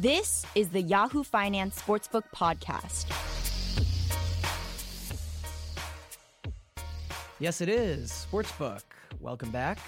This 0.00 0.46
is 0.54 0.70
the 0.70 0.80
Yahoo 0.80 1.22
Finance 1.22 1.82
Sportsbook 1.82 2.22
Podcast. 2.34 3.04
Yes, 7.38 7.60
it 7.60 7.68
is. 7.68 8.26
Sportsbook. 8.32 8.80
Welcome 9.20 9.50
back. 9.50 9.78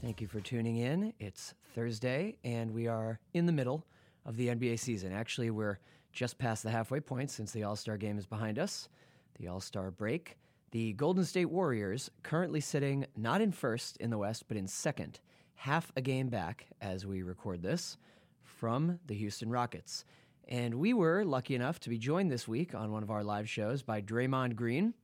Thank 0.00 0.22
you 0.22 0.28
for 0.28 0.40
tuning 0.40 0.78
in. 0.78 1.12
It's 1.20 1.52
Thursday, 1.74 2.36
and 2.42 2.72
we 2.72 2.86
are 2.86 3.20
in 3.34 3.44
the 3.44 3.52
middle 3.52 3.84
of 4.24 4.38
the 4.38 4.48
NBA 4.48 4.78
season. 4.78 5.12
Actually, 5.12 5.50
we're 5.50 5.78
just 6.10 6.38
past 6.38 6.62
the 6.62 6.70
halfway 6.70 7.00
point 7.00 7.30
since 7.30 7.52
the 7.52 7.64
All 7.64 7.76
Star 7.76 7.98
game 7.98 8.16
is 8.16 8.24
behind 8.24 8.58
us, 8.58 8.88
the 9.38 9.48
All 9.48 9.60
Star 9.60 9.90
break. 9.90 10.38
The 10.70 10.94
Golden 10.94 11.26
State 11.26 11.50
Warriors 11.50 12.10
currently 12.22 12.60
sitting 12.60 13.04
not 13.14 13.42
in 13.42 13.52
first 13.52 13.98
in 13.98 14.08
the 14.08 14.16
West, 14.16 14.44
but 14.48 14.56
in 14.56 14.66
second, 14.66 15.20
half 15.54 15.92
a 15.96 16.00
game 16.00 16.30
back 16.30 16.68
as 16.80 17.04
we 17.04 17.22
record 17.22 17.60
this 17.60 17.98
from 18.48 18.98
the 19.06 19.14
Houston 19.14 19.50
Rockets. 19.50 20.04
And 20.48 20.74
we 20.76 20.94
were 20.94 21.24
lucky 21.24 21.54
enough 21.54 21.78
to 21.80 21.90
be 21.90 21.98
joined 21.98 22.30
this 22.30 22.48
week 22.48 22.74
on 22.74 22.90
one 22.90 23.02
of 23.02 23.10
our 23.10 23.22
live 23.22 23.48
shows 23.48 23.82
by 23.82 24.00
Draymond 24.00 24.56
Green, 24.56 24.94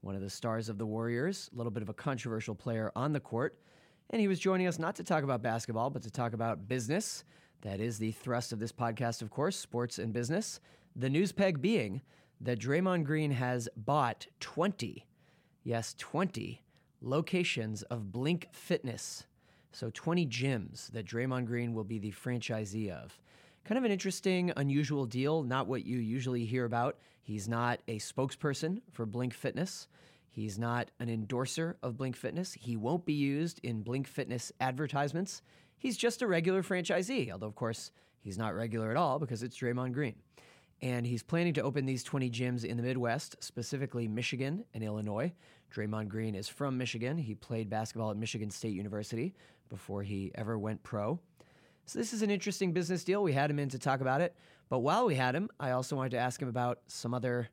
one 0.00 0.14
of 0.14 0.22
the 0.22 0.30
stars 0.30 0.68
of 0.68 0.78
the 0.78 0.86
Warriors, 0.86 1.50
a 1.52 1.56
little 1.56 1.70
bit 1.70 1.82
of 1.82 1.88
a 1.88 1.94
controversial 1.94 2.54
player 2.54 2.90
on 2.96 3.12
the 3.12 3.20
court. 3.20 3.58
And 4.10 4.20
he 4.20 4.28
was 4.28 4.38
joining 4.38 4.66
us 4.66 4.78
not 4.78 4.96
to 4.96 5.04
talk 5.04 5.22
about 5.22 5.42
basketball, 5.42 5.90
but 5.90 6.02
to 6.02 6.10
talk 6.10 6.32
about 6.32 6.68
business. 6.68 7.24
That 7.62 7.80
is 7.80 7.98
the 7.98 8.12
thrust 8.12 8.52
of 8.52 8.58
this 8.58 8.72
podcast, 8.72 9.20
of 9.22 9.30
course, 9.30 9.56
sports 9.56 9.98
and 9.98 10.12
business. 10.12 10.60
The 10.94 11.10
news 11.10 11.32
peg 11.32 11.60
being 11.60 12.00
that 12.40 12.58
Draymond 12.58 13.04
Green 13.04 13.32
has 13.32 13.68
bought 13.76 14.26
20, 14.40 15.06
yes, 15.64 15.94
20 15.98 16.62
locations 17.02 17.82
of 17.82 18.12
Blink 18.12 18.48
Fitness. 18.52 19.26
So 19.76 19.90
20 19.92 20.26
gyms 20.28 20.90
that 20.92 21.04
Draymond 21.04 21.44
Green 21.44 21.74
will 21.74 21.84
be 21.84 21.98
the 21.98 22.10
franchisee 22.10 22.88
of. 22.88 23.20
Kind 23.66 23.76
of 23.76 23.84
an 23.84 23.92
interesting, 23.92 24.50
unusual 24.56 25.04
deal, 25.04 25.42
not 25.42 25.66
what 25.66 25.84
you 25.84 25.98
usually 25.98 26.46
hear 26.46 26.64
about. 26.64 26.96
He's 27.20 27.46
not 27.46 27.80
a 27.86 27.98
spokesperson 27.98 28.80
for 28.92 29.04
Blink 29.04 29.34
Fitness. 29.34 29.86
He's 30.30 30.58
not 30.58 30.90
an 30.98 31.10
endorser 31.10 31.76
of 31.82 31.98
Blink 31.98 32.16
Fitness. 32.16 32.54
He 32.54 32.74
won't 32.74 33.04
be 33.04 33.12
used 33.12 33.60
in 33.64 33.82
Blink 33.82 34.06
Fitness 34.06 34.50
advertisements. 34.60 35.42
He's 35.76 35.98
just 35.98 36.22
a 36.22 36.26
regular 36.26 36.62
franchisee, 36.62 37.30
although, 37.30 37.46
of 37.46 37.54
course, 37.54 37.90
he's 38.20 38.38
not 38.38 38.54
regular 38.54 38.90
at 38.90 38.96
all 38.96 39.18
because 39.18 39.42
it's 39.42 39.58
Draymond 39.58 39.92
Green. 39.92 40.14
And 40.80 41.06
he's 41.06 41.22
planning 41.22 41.52
to 41.52 41.62
open 41.62 41.84
these 41.84 42.02
20 42.02 42.30
gyms 42.30 42.64
in 42.64 42.78
the 42.78 42.82
Midwest, 42.82 43.36
specifically 43.44 44.08
Michigan 44.08 44.64
and 44.72 44.82
Illinois. 44.82 45.34
Draymond 45.74 46.08
Green 46.08 46.34
is 46.34 46.48
from 46.48 46.78
Michigan. 46.78 47.18
He 47.18 47.34
played 47.34 47.68
basketball 47.68 48.10
at 48.10 48.16
Michigan 48.16 48.50
State 48.50 48.72
University 48.74 49.34
before 49.68 50.02
he 50.02 50.32
ever 50.34 50.58
went 50.58 50.82
pro. 50.82 51.20
So, 51.84 51.98
this 51.98 52.12
is 52.12 52.22
an 52.22 52.30
interesting 52.30 52.72
business 52.72 53.04
deal. 53.04 53.22
We 53.22 53.32
had 53.32 53.50
him 53.50 53.58
in 53.58 53.68
to 53.70 53.78
talk 53.78 54.00
about 54.00 54.20
it. 54.20 54.34
But 54.68 54.80
while 54.80 55.06
we 55.06 55.14
had 55.14 55.34
him, 55.34 55.48
I 55.60 55.70
also 55.70 55.94
wanted 55.94 56.10
to 56.10 56.18
ask 56.18 56.42
him 56.42 56.48
about 56.48 56.80
some 56.88 57.14
other 57.14 57.48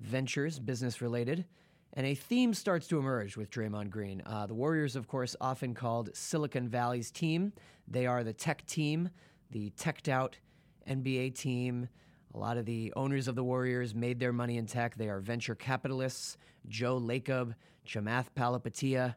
ventures, 0.00 0.58
business 0.58 1.00
related. 1.00 1.46
And 1.94 2.06
a 2.06 2.14
theme 2.14 2.52
starts 2.52 2.86
to 2.88 2.98
emerge 2.98 3.36
with 3.36 3.50
Draymond 3.50 3.90
Green. 3.90 4.22
Uh, 4.26 4.46
the 4.46 4.54
Warriors, 4.54 4.94
of 4.94 5.08
course, 5.08 5.34
often 5.40 5.74
called 5.74 6.14
Silicon 6.14 6.68
Valley's 6.68 7.10
team. 7.10 7.52
They 7.86 8.06
are 8.06 8.22
the 8.22 8.34
tech 8.34 8.66
team, 8.66 9.08
the 9.50 9.70
teched 9.70 10.08
out 10.08 10.36
NBA 10.88 11.34
team. 11.34 11.88
A 12.34 12.38
lot 12.38 12.58
of 12.58 12.66
the 12.66 12.92
owners 12.94 13.26
of 13.26 13.34
the 13.34 13.44
Warriors 13.44 13.94
made 13.94 14.20
their 14.20 14.34
money 14.34 14.58
in 14.58 14.66
tech. 14.66 14.96
They 14.96 15.08
are 15.08 15.20
venture 15.20 15.54
capitalists, 15.54 16.36
Joe 16.68 17.00
Lacob, 17.00 17.54
Chamath 17.86 18.26
Palihapitiya. 18.36 19.14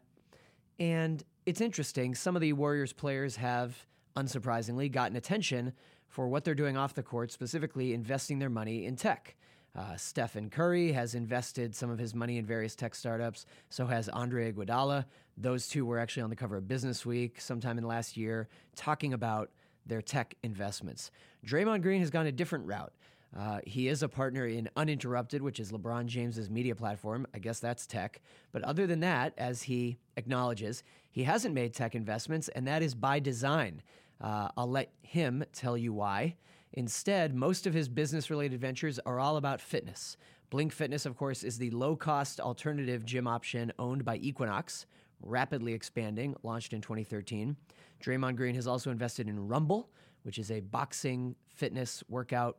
And 0.78 1.22
it's 1.46 1.60
interesting, 1.60 2.14
some 2.14 2.36
of 2.36 2.42
the 2.42 2.52
Warriors 2.52 2.92
players 2.92 3.36
have, 3.36 3.86
unsurprisingly, 4.16 4.90
gotten 4.90 5.16
attention 5.16 5.72
for 6.08 6.28
what 6.28 6.44
they're 6.44 6.54
doing 6.54 6.76
off 6.76 6.94
the 6.94 7.02
court, 7.02 7.32
specifically 7.32 7.94
investing 7.94 8.38
their 8.38 8.50
money 8.50 8.86
in 8.86 8.96
tech. 8.96 9.34
Uh, 9.74 9.96
Stephen 9.96 10.50
Curry 10.50 10.92
has 10.92 11.14
invested 11.14 11.74
some 11.74 11.90
of 11.90 11.98
his 11.98 12.14
money 12.14 12.36
in 12.36 12.44
various 12.44 12.76
tech 12.76 12.94
startups. 12.94 13.46
So 13.70 13.86
has 13.86 14.08
Andre 14.10 14.52
Iguodala. 14.52 15.06
Those 15.38 15.66
two 15.66 15.86
were 15.86 15.98
actually 15.98 16.24
on 16.24 16.30
the 16.30 16.36
cover 16.36 16.58
of 16.58 16.68
Business 16.68 17.06
Week 17.06 17.40
sometime 17.40 17.78
in 17.78 17.84
last 17.84 18.16
year, 18.16 18.48
talking 18.76 19.14
about 19.14 19.50
their 19.86 20.02
tech 20.02 20.34
investments. 20.42 21.10
Draymond 21.46 21.80
Green 21.82 22.00
has 22.00 22.10
gone 22.10 22.26
a 22.26 22.32
different 22.32 22.66
route. 22.66 22.92
Uh, 23.34 23.60
he 23.66 23.88
is 23.88 24.02
a 24.02 24.08
partner 24.08 24.46
in 24.46 24.68
Uninterrupted, 24.76 25.40
which 25.40 25.58
is 25.58 25.72
LeBron 25.72 26.04
James's 26.04 26.50
media 26.50 26.74
platform. 26.74 27.26
I 27.34 27.38
guess 27.38 27.60
that's 27.60 27.86
tech. 27.86 28.20
But 28.52 28.62
other 28.62 28.86
than 28.86 29.00
that, 29.00 29.32
as 29.38 29.62
he 29.62 29.96
acknowledges, 30.18 30.82
he 31.12 31.24
hasn't 31.24 31.54
made 31.54 31.74
tech 31.74 31.94
investments, 31.94 32.48
and 32.48 32.66
that 32.66 32.82
is 32.82 32.94
by 32.94 33.20
design. 33.20 33.82
Uh, 34.20 34.48
I'll 34.56 34.70
let 34.70 34.90
him 35.02 35.44
tell 35.52 35.76
you 35.76 35.92
why. 35.92 36.36
Instead, 36.72 37.34
most 37.34 37.66
of 37.66 37.74
his 37.74 37.88
business 37.88 38.30
related 38.30 38.60
ventures 38.60 38.98
are 39.04 39.20
all 39.20 39.36
about 39.36 39.60
fitness. 39.60 40.16
Blink 40.48 40.72
Fitness, 40.72 41.06
of 41.06 41.16
course, 41.16 41.44
is 41.44 41.58
the 41.58 41.70
low 41.70 41.96
cost 41.96 42.40
alternative 42.40 43.04
gym 43.04 43.26
option 43.26 43.72
owned 43.78 44.04
by 44.04 44.16
Equinox, 44.16 44.86
rapidly 45.22 45.74
expanding, 45.74 46.34
launched 46.42 46.72
in 46.72 46.80
2013. 46.80 47.56
Draymond 48.02 48.36
Green 48.36 48.54
has 48.54 48.66
also 48.66 48.90
invested 48.90 49.28
in 49.28 49.48
Rumble, 49.48 49.90
which 50.22 50.38
is 50.38 50.50
a 50.50 50.60
boxing 50.60 51.36
fitness 51.48 52.02
workout 52.08 52.58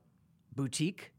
boutique. 0.56 1.12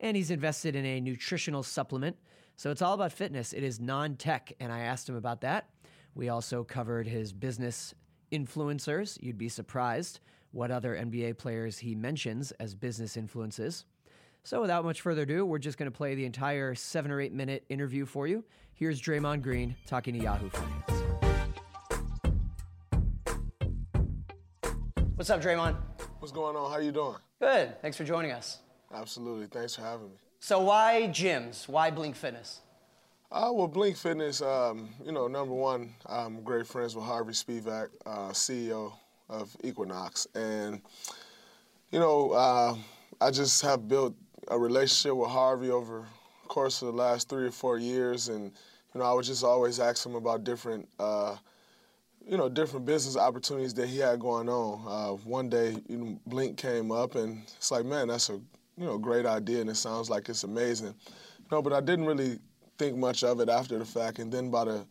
And 0.00 0.16
he's 0.16 0.30
invested 0.30 0.76
in 0.76 0.84
a 0.84 1.00
nutritional 1.00 1.62
supplement. 1.62 2.16
So 2.56 2.70
it's 2.70 2.82
all 2.82 2.94
about 2.94 3.12
fitness. 3.12 3.52
It 3.52 3.62
is 3.62 3.80
non 3.80 4.16
tech. 4.16 4.52
And 4.60 4.72
I 4.72 4.80
asked 4.80 5.08
him 5.08 5.16
about 5.16 5.40
that. 5.42 5.68
We 6.14 6.28
also 6.28 6.62
covered 6.62 7.06
his 7.06 7.32
business 7.32 7.94
influencers. 8.30 9.20
You'd 9.20 9.38
be 9.38 9.48
surprised 9.48 10.20
what 10.52 10.70
other 10.70 10.94
NBA 10.94 11.38
players 11.38 11.78
he 11.78 11.94
mentions 11.94 12.52
as 12.52 12.74
business 12.74 13.16
influences. 13.16 13.84
So, 14.44 14.60
without 14.60 14.84
much 14.84 15.00
further 15.00 15.22
ado, 15.22 15.44
we're 15.44 15.58
just 15.58 15.78
going 15.78 15.90
to 15.90 15.96
play 15.96 16.14
the 16.14 16.26
entire 16.26 16.74
seven 16.74 17.10
or 17.10 17.20
eight 17.20 17.32
minute 17.32 17.64
interview 17.68 18.04
for 18.04 18.26
you. 18.26 18.44
Here's 18.74 19.00
Draymond 19.00 19.42
Green 19.42 19.74
talking 19.86 20.14
to 20.14 20.20
Yahoo 20.20 20.50
Finance. 20.50 21.04
What's 25.16 25.30
up, 25.30 25.40
Draymond? 25.40 25.76
What's 26.18 26.32
going 26.32 26.56
on? 26.56 26.70
How 26.70 26.78
you 26.78 26.92
doing? 26.92 27.16
Good. 27.40 27.80
Thanks 27.80 27.96
for 27.96 28.04
joining 28.04 28.32
us. 28.32 28.58
Absolutely. 28.92 29.46
Thanks 29.46 29.74
for 29.74 29.82
having 29.82 30.10
me. 30.10 30.16
So, 30.40 30.60
why 30.60 31.08
gyms? 31.10 31.66
Why 31.66 31.90
Blink 31.90 32.14
Fitness? 32.14 32.60
Uh, 33.34 33.50
well, 33.52 33.66
Blink 33.66 33.96
Fitness, 33.96 34.40
um, 34.42 34.90
you 35.04 35.10
know, 35.10 35.26
number 35.26 35.52
one, 35.52 35.92
I'm 36.06 36.44
great 36.44 36.68
friends 36.68 36.94
with 36.94 37.04
Harvey 37.04 37.32
Spevak, 37.32 37.88
uh, 38.06 38.28
CEO 38.28 38.92
of 39.28 39.56
Equinox. 39.64 40.28
And, 40.36 40.80
you 41.90 41.98
know, 41.98 42.30
uh, 42.30 42.76
I 43.20 43.32
just 43.32 43.60
have 43.62 43.88
built 43.88 44.14
a 44.46 44.56
relationship 44.56 45.16
with 45.16 45.30
Harvey 45.30 45.70
over 45.70 46.06
the 46.42 46.48
course 46.48 46.80
of 46.80 46.86
the 46.86 46.94
last 46.94 47.28
three 47.28 47.44
or 47.44 47.50
four 47.50 47.76
years. 47.76 48.28
And, 48.28 48.52
you 48.94 49.00
know, 49.00 49.02
I 49.04 49.12
would 49.12 49.24
just 49.24 49.42
always 49.42 49.80
ask 49.80 50.06
him 50.06 50.14
about 50.14 50.44
different, 50.44 50.88
uh, 51.00 51.34
you 52.24 52.36
know, 52.36 52.48
different 52.48 52.86
business 52.86 53.16
opportunities 53.16 53.74
that 53.74 53.88
he 53.88 53.98
had 53.98 54.20
going 54.20 54.48
on. 54.48 54.84
Uh, 54.86 55.16
one 55.24 55.48
day, 55.48 55.76
you 55.88 55.96
know, 55.96 56.20
Blink 56.26 56.56
came 56.56 56.92
up, 56.92 57.16
and 57.16 57.42
it's 57.56 57.72
like, 57.72 57.84
man, 57.84 58.06
that's 58.06 58.30
a, 58.30 58.34
you 58.34 58.86
know, 58.86 58.96
great 58.96 59.26
idea, 59.26 59.60
and 59.60 59.70
it 59.70 59.76
sounds 59.76 60.08
like 60.08 60.28
it's 60.28 60.44
amazing. 60.44 60.94
Know, 61.50 61.60
but 61.62 61.72
I 61.72 61.80
didn't 61.80 62.06
really 62.06 62.38
think 62.78 62.96
much 62.96 63.24
of 63.24 63.40
it 63.40 63.48
after 63.48 63.78
the 63.78 63.84
fact. 63.84 64.18
And 64.18 64.32
then 64.32 64.46
about 64.48 64.68
a 64.68 64.86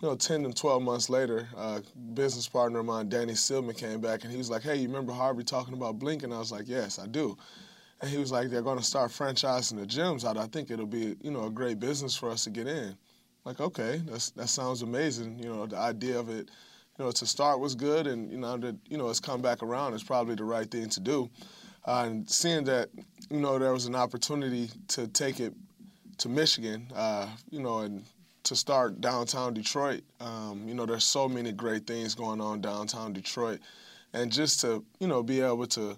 you 0.00 0.08
know, 0.08 0.14
10 0.14 0.44
and 0.44 0.56
12 0.56 0.82
months 0.82 1.10
later, 1.10 1.48
uh, 1.56 1.80
business 2.14 2.48
partner 2.48 2.78
of 2.78 2.86
mine, 2.86 3.08
Danny 3.08 3.32
Silman, 3.32 3.76
came 3.76 4.00
back 4.00 4.22
and 4.22 4.30
he 4.30 4.38
was 4.38 4.48
like, 4.48 4.62
hey, 4.62 4.76
you 4.76 4.86
remember 4.86 5.12
Harvey 5.12 5.42
talking 5.42 5.74
about 5.74 5.98
Blink? 5.98 6.22
And 6.22 6.32
I 6.32 6.38
was 6.38 6.52
like, 6.52 6.68
yes, 6.68 7.00
I 7.00 7.06
do. 7.06 7.36
And 8.00 8.08
he 8.08 8.16
was 8.16 8.30
like, 8.30 8.48
they're 8.48 8.62
going 8.62 8.78
to 8.78 8.84
start 8.84 9.10
franchising 9.10 9.76
the 9.76 9.86
gyms 9.86 10.24
out. 10.24 10.36
I 10.36 10.46
think 10.46 10.70
it'll 10.70 10.86
be, 10.86 11.16
you 11.20 11.32
know, 11.32 11.46
a 11.46 11.50
great 11.50 11.80
business 11.80 12.16
for 12.16 12.30
us 12.30 12.44
to 12.44 12.50
get 12.50 12.68
in. 12.68 12.96
Like, 13.44 13.60
okay, 13.60 14.00
that's, 14.06 14.30
that 14.30 14.48
sounds 14.48 14.82
amazing. 14.82 15.40
You 15.40 15.52
know, 15.52 15.66
the 15.66 15.78
idea 15.78 16.16
of 16.16 16.28
it, 16.28 16.48
you 16.96 17.04
know, 17.04 17.10
to 17.10 17.26
start 17.26 17.58
was 17.58 17.74
good. 17.74 18.06
And, 18.06 18.30
you 18.30 18.38
know, 18.38 18.56
that, 18.56 18.76
you 18.88 18.98
know, 18.98 19.08
it's 19.08 19.18
come 19.18 19.42
back 19.42 19.64
around. 19.64 19.94
It's 19.94 20.04
probably 20.04 20.36
the 20.36 20.44
right 20.44 20.70
thing 20.70 20.88
to 20.90 21.00
do. 21.00 21.28
Uh, 21.84 22.04
and 22.06 22.30
seeing 22.30 22.64
that, 22.64 22.90
you 23.30 23.40
know, 23.40 23.58
there 23.58 23.72
was 23.72 23.86
an 23.86 23.96
opportunity 23.96 24.70
to 24.88 25.08
take 25.08 25.40
it 25.40 25.54
to 26.18 26.28
Michigan, 26.28 26.86
uh, 26.94 27.28
you 27.50 27.60
know, 27.60 27.78
and 27.80 28.04
to 28.44 28.56
start 28.56 29.00
downtown 29.00 29.54
Detroit. 29.54 30.02
Um, 30.20 30.64
you 30.66 30.74
know, 30.74 30.86
there's 30.86 31.04
so 31.04 31.28
many 31.28 31.52
great 31.52 31.86
things 31.86 32.14
going 32.14 32.40
on 32.40 32.60
downtown 32.60 33.12
Detroit, 33.12 33.60
and 34.12 34.32
just 34.32 34.60
to 34.62 34.84
you 35.00 35.06
know 35.06 35.22
be 35.22 35.40
able 35.40 35.66
to 35.68 35.96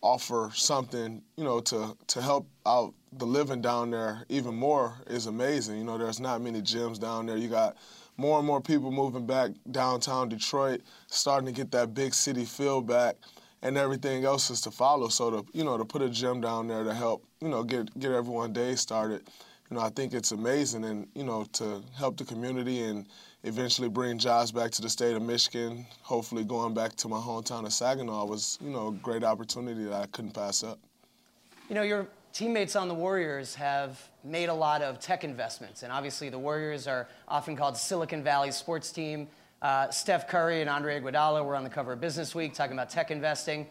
offer 0.00 0.50
something 0.54 1.20
you 1.36 1.44
know 1.44 1.60
to 1.60 1.96
to 2.06 2.22
help 2.22 2.46
out 2.66 2.94
the 3.14 3.24
living 3.24 3.60
down 3.60 3.90
there 3.90 4.24
even 4.28 4.54
more 4.54 4.94
is 5.06 5.26
amazing. 5.26 5.78
You 5.78 5.84
know, 5.84 5.98
there's 5.98 6.20
not 6.20 6.42
many 6.42 6.60
gyms 6.60 7.00
down 7.00 7.26
there. 7.26 7.36
You 7.36 7.48
got 7.48 7.76
more 8.18 8.38
and 8.38 8.46
more 8.46 8.60
people 8.60 8.90
moving 8.90 9.26
back 9.26 9.52
downtown 9.70 10.28
Detroit, 10.28 10.82
starting 11.06 11.46
to 11.46 11.52
get 11.52 11.70
that 11.70 11.94
big 11.94 12.12
city 12.12 12.44
feel 12.44 12.80
back. 12.80 13.16
And 13.62 13.76
everything 13.76 14.24
else 14.24 14.50
is 14.50 14.60
to 14.62 14.70
follow. 14.70 15.08
So 15.08 15.30
to 15.30 15.46
you 15.52 15.64
know 15.64 15.78
to 15.78 15.84
put 15.84 16.02
a 16.02 16.08
gym 16.08 16.40
down 16.40 16.68
there 16.68 16.84
to 16.84 16.94
help 16.94 17.24
you 17.40 17.48
know 17.48 17.64
get 17.64 17.98
get 17.98 18.12
everyone 18.12 18.52
day 18.52 18.74
started 18.74 19.22
you 19.70 19.76
know, 19.76 19.82
I 19.82 19.90
think 19.90 20.14
it's 20.14 20.32
amazing 20.32 20.84
and, 20.84 21.06
you 21.14 21.24
know, 21.24 21.44
to 21.54 21.82
help 21.96 22.16
the 22.16 22.24
community 22.24 22.80
and 22.80 23.06
eventually 23.44 23.88
bring 23.88 24.18
jobs 24.18 24.50
back 24.50 24.70
to 24.72 24.82
the 24.82 24.88
state 24.88 25.14
of 25.14 25.22
Michigan. 25.22 25.86
Hopefully, 26.02 26.44
going 26.44 26.72
back 26.72 26.94
to 26.96 27.08
my 27.08 27.18
hometown 27.18 27.66
of 27.66 27.72
Saginaw 27.72 28.24
was, 28.24 28.58
you 28.62 28.70
know, 28.70 28.88
a 28.88 28.92
great 28.92 29.24
opportunity 29.24 29.84
that 29.84 29.92
I 29.92 30.06
couldn't 30.06 30.32
pass 30.32 30.62
up. 30.62 30.78
You 31.68 31.74
know, 31.74 31.82
your 31.82 32.08
teammates 32.32 32.76
on 32.76 32.88
the 32.88 32.94
Warriors 32.94 33.54
have 33.56 34.00
made 34.24 34.48
a 34.48 34.54
lot 34.54 34.80
of 34.80 35.00
tech 35.00 35.22
investments, 35.22 35.82
and 35.82 35.92
obviously 35.92 36.30
the 36.30 36.38
Warriors 36.38 36.86
are 36.86 37.08
often 37.26 37.54
called 37.54 37.76
Silicon 37.76 38.22
Valley 38.22 38.50
sports 38.50 38.90
team. 38.90 39.28
Uh, 39.60 39.90
Steph 39.90 40.28
Curry 40.28 40.60
and 40.60 40.70
Andre 40.70 41.00
Iguodala 41.00 41.44
were 41.44 41.56
on 41.56 41.64
the 41.64 41.70
cover 41.70 41.92
of 41.92 42.00
Business 42.00 42.34
Week 42.34 42.54
talking 42.54 42.72
about 42.72 42.88
tech 42.88 43.10
investing. 43.10 43.66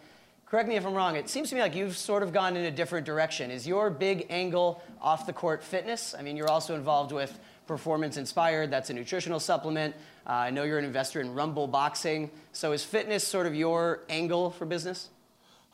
Correct 0.49 0.69
me 0.69 0.77
if 0.77 0.85
I'm 0.85 0.93
wrong. 0.93 1.17
It 1.17 1.27
seems 1.27 1.49
to 1.49 1.55
me 1.55 1.61
like 1.61 1.75
you've 1.75 1.97
sort 1.97 2.23
of 2.23 2.31
gone 2.31 2.55
in 2.55 2.63
a 2.63 2.71
different 2.71 3.05
direction. 3.05 3.51
Is 3.51 3.67
your 3.67 3.89
big 3.89 4.27
angle 4.29 4.81
off 5.01 5.25
the 5.25 5.33
court 5.33 5.61
fitness? 5.61 6.15
I 6.17 6.21
mean, 6.21 6.37
you're 6.37 6.49
also 6.49 6.73
involved 6.73 7.11
with 7.11 7.37
Performance 7.67 8.15
Inspired. 8.15 8.71
That's 8.71 8.89
a 8.89 8.93
nutritional 8.93 9.41
supplement. 9.41 9.93
Uh, 10.25 10.31
I 10.31 10.49
know 10.49 10.63
you're 10.63 10.79
an 10.79 10.85
investor 10.85 11.19
in 11.19 11.33
Rumble 11.33 11.67
Boxing. 11.67 12.31
So 12.53 12.71
is 12.71 12.81
fitness 12.81 13.27
sort 13.27 13.45
of 13.45 13.55
your 13.55 14.03
angle 14.07 14.51
for 14.51 14.65
business? 14.65 15.09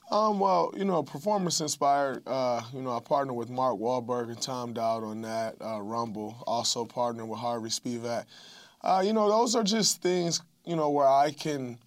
Um, 0.09 0.39
well, 0.39 0.73
you 0.75 0.85
know, 0.85 1.03
performance 1.03 1.61
inspired. 1.61 2.27
Uh, 2.27 2.61
you 2.73 2.81
know, 2.81 2.97
I 2.97 2.99
partnered 2.99 3.35
with 3.35 3.51
Mark 3.51 3.77
Wahlberg 3.77 4.29
and 4.29 4.41
Tom 4.41 4.73
Dowd 4.73 5.03
on 5.03 5.21
that. 5.21 5.55
Uh, 5.61 5.81
Rumble 5.81 6.43
also 6.47 6.83
partnered 6.83 7.27
with 7.27 7.37
Harvey 7.37 7.69
Spevak. 7.69 8.25
Uh, 8.81 9.03
you 9.05 9.13
know, 9.13 9.29
those 9.29 9.55
are 9.55 9.63
just 9.63 10.01
things 10.01 10.41
you 10.65 10.75
know 10.75 10.89
where 10.89 11.07
I 11.07 11.31
can 11.31 11.77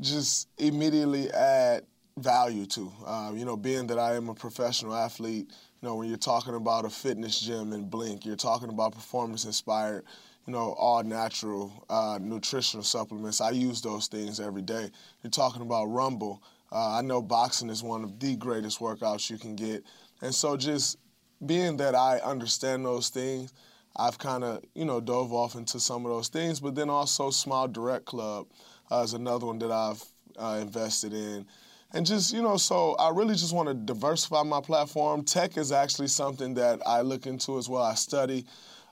just 0.00 0.48
immediately 0.58 1.30
add 1.30 1.84
value 2.18 2.66
to. 2.66 2.92
Uh, 3.06 3.32
you 3.34 3.44
know, 3.44 3.56
being 3.56 3.86
that 3.88 3.98
I 3.98 4.14
am 4.14 4.28
a 4.28 4.34
professional 4.34 4.94
athlete, 4.94 5.48
you 5.48 5.88
know, 5.88 5.96
when 5.96 6.08
you're 6.08 6.16
talking 6.16 6.54
about 6.54 6.84
a 6.84 6.90
fitness 6.90 7.40
gym 7.40 7.72
and 7.72 7.90
Blink, 7.90 8.24
you're 8.24 8.36
talking 8.36 8.68
about 8.68 8.92
performance 8.92 9.44
inspired, 9.44 10.04
you 10.46 10.52
know, 10.52 10.74
all 10.78 11.02
natural 11.02 11.84
uh, 11.90 12.18
nutritional 12.20 12.84
supplements. 12.84 13.40
I 13.40 13.50
use 13.50 13.80
those 13.80 14.06
things 14.06 14.40
every 14.40 14.62
day. 14.62 14.90
You're 15.22 15.30
talking 15.30 15.62
about 15.62 15.86
Rumble. 15.86 16.42
Uh, 16.72 16.98
I 16.98 17.02
know 17.02 17.22
boxing 17.22 17.70
is 17.70 17.82
one 17.82 18.04
of 18.04 18.18
the 18.18 18.36
greatest 18.36 18.80
workouts 18.80 19.30
you 19.30 19.38
can 19.38 19.54
get. 19.54 19.84
And 20.22 20.34
so 20.34 20.56
just 20.56 20.98
being 21.44 21.76
that 21.78 21.94
I 21.94 22.18
understand 22.18 22.84
those 22.84 23.08
things, 23.10 23.52
I've 23.96 24.18
kind 24.18 24.42
of, 24.42 24.64
you 24.74 24.84
know, 24.84 25.00
dove 25.00 25.32
off 25.32 25.54
into 25.54 25.78
some 25.78 26.04
of 26.04 26.10
those 26.10 26.28
things. 26.28 26.60
But 26.60 26.74
then 26.74 26.90
also 26.90 27.30
Smile 27.30 27.68
Direct 27.68 28.06
Club 28.06 28.46
uh, 28.90 29.02
is 29.02 29.14
another 29.14 29.46
one 29.46 29.58
that 29.58 29.70
I've 29.70 30.02
uh, 30.38 30.58
invested 30.60 31.12
in. 31.12 31.46
And 31.92 32.04
just, 32.04 32.32
you 32.32 32.42
know, 32.42 32.56
so 32.56 32.94
I 32.94 33.10
really 33.10 33.34
just 33.34 33.54
want 33.54 33.68
to 33.68 33.74
diversify 33.74 34.42
my 34.42 34.60
platform. 34.60 35.22
Tech 35.22 35.56
is 35.56 35.70
actually 35.70 36.08
something 36.08 36.54
that 36.54 36.80
I 36.84 37.02
look 37.02 37.26
into 37.26 37.56
as 37.56 37.68
well. 37.68 37.82
I 37.82 37.94
study. 37.94 38.46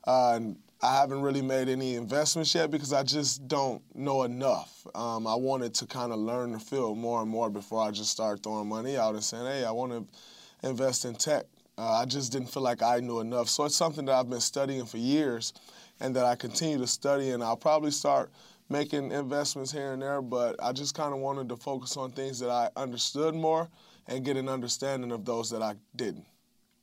Uh, 0.06 0.34
and 0.36 0.56
I 0.80 0.96
haven't 0.96 1.22
really 1.22 1.42
made 1.42 1.68
any 1.68 1.96
investments 1.96 2.54
yet 2.54 2.70
because 2.70 2.92
I 2.92 3.02
just 3.02 3.48
don't 3.48 3.82
know 3.96 4.22
enough. 4.22 4.86
Um, 4.94 5.26
I 5.26 5.34
wanted 5.34 5.74
to 5.74 5.86
kind 5.86 6.12
of 6.12 6.20
learn 6.20 6.52
the 6.52 6.60
field 6.60 6.96
more 6.96 7.20
and 7.20 7.30
more 7.30 7.50
before 7.50 7.82
I 7.82 7.90
just 7.90 8.10
start 8.10 8.42
throwing 8.42 8.68
money 8.68 8.96
out 8.96 9.14
and 9.14 9.22
saying, 9.22 9.46
hey, 9.46 9.64
I 9.64 9.72
want 9.72 9.92
to 9.92 10.68
invest 10.68 11.04
in 11.04 11.14
tech. 11.14 11.46
Uh, 11.76 11.90
I 11.92 12.04
just 12.04 12.30
didn't 12.30 12.48
feel 12.52 12.62
like 12.62 12.82
I 12.82 13.00
knew 13.00 13.18
enough. 13.18 13.48
So 13.48 13.64
it's 13.64 13.74
something 13.74 14.04
that 14.04 14.14
I've 14.14 14.30
been 14.30 14.40
studying 14.40 14.84
for 14.84 14.98
years 14.98 15.52
and 15.98 16.14
that 16.14 16.24
I 16.24 16.36
continue 16.36 16.78
to 16.78 16.86
study, 16.86 17.30
and 17.30 17.42
I'll 17.42 17.56
probably 17.56 17.90
start– 17.90 18.30
making 18.72 19.12
investments 19.12 19.70
here 19.70 19.92
and 19.92 20.02
there, 20.02 20.22
but 20.22 20.56
I 20.60 20.72
just 20.72 20.94
kind 20.94 21.12
of 21.12 21.20
wanted 21.20 21.48
to 21.50 21.56
focus 21.56 21.96
on 21.96 22.10
things 22.10 22.40
that 22.40 22.50
I 22.50 22.70
understood 22.74 23.34
more 23.34 23.68
and 24.08 24.24
get 24.24 24.36
an 24.36 24.48
understanding 24.48 25.12
of 25.12 25.24
those 25.24 25.50
that 25.50 25.62
I 25.62 25.74
didn't. 25.94 26.24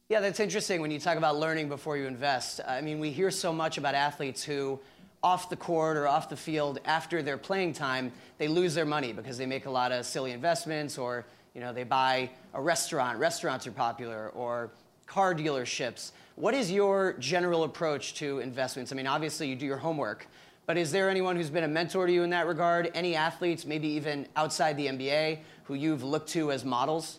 Yeah, 0.07 0.21
that's 0.21 0.39
interesting 0.39 0.81
when 0.81 0.91
you 0.91 0.99
talk 0.99 1.17
about 1.17 1.37
learning 1.37 1.67
before 1.67 1.97
you 1.97 2.05
invest. 2.05 2.61
I 2.67 2.81
mean, 2.81 2.99
we 2.99 3.11
hear 3.11 3.29
so 3.29 3.51
much 3.51 3.77
about 3.77 3.95
athletes 3.95 4.43
who, 4.43 4.79
off 5.21 5.49
the 5.49 5.55
court 5.55 5.97
or 5.97 6.07
off 6.07 6.29
the 6.29 6.37
field, 6.37 6.79
after 6.85 7.21
their 7.21 7.37
playing 7.37 7.73
time, 7.73 8.11
they 8.37 8.47
lose 8.47 8.73
their 8.73 8.85
money 8.85 9.11
because 9.11 9.37
they 9.37 9.45
make 9.45 9.65
a 9.65 9.69
lot 9.69 9.91
of 9.91 10.05
silly 10.05 10.31
investments 10.31 10.97
or, 10.97 11.25
you 11.53 11.61
know, 11.61 11.73
they 11.73 11.83
buy 11.83 12.29
a 12.53 12.61
restaurant. 12.61 13.19
Restaurants 13.19 13.67
are 13.67 13.71
popular 13.71 14.29
or 14.29 14.71
car 15.05 15.35
dealerships. 15.35 16.11
What 16.35 16.53
is 16.53 16.71
your 16.71 17.15
general 17.19 17.63
approach 17.63 18.13
to 18.15 18.39
investments? 18.39 18.91
I 18.91 18.95
mean, 18.95 19.07
obviously, 19.07 19.47
you 19.47 19.55
do 19.55 19.65
your 19.65 19.77
homework. 19.77 20.27
But 20.69 20.77
is 20.77 20.91
there 20.91 21.09
anyone 21.09 21.35
who's 21.35 21.49
been 21.49 21.63
a 21.63 21.67
mentor 21.67 22.05
to 22.05 22.13
you 22.13 22.21
in 22.21 22.29
that 22.29 22.45
regard? 22.45 22.91
Any 22.93 23.15
athletes, 23.15 23.65
maybe 23.65 23.87
even 23.87 24.27
outside 24.35 24.77
the 24.77 24.85
NBA, 24.85 25.39
who 25.63 25.73
you've 25.73 26.03
looked 26.03 26.29
to 26.33 26.51
as 26.51 26.63
models? 26.63 27.17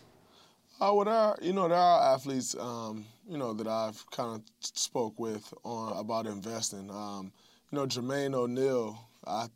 Uh, 0.79 0.93
well, 0.93 1.03
there 1.03 1.13
are, 1.13 1.37
you 1.41 1.51
know, 1.51 1.67
there 1.67 1.77
are 1.77 2.13
athletes, 2.13 2.55
um, 2.57 3.03
you 3.27 3.37
know, 3.37 3.51
that 3.51 3.67
I've 3.67 4.09
kind 4.09 4.37
of 4.37 4.41
spoke 4.61 5.19
with 5.19 5.53
on 5.65 5.97
about 5.97 6.27
investing. 6.27 6.89
Um, 6.89 7.33
you 7.69 7.77
know, 7.77 7.85
Jermaine 7.85 8.33
O'Neal, 8.33 8.97
I, 9.27 9.47